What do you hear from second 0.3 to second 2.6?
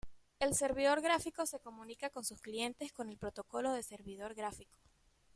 El servidor gráfico se comunica con sus